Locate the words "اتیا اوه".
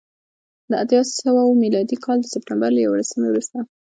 0.81-1.15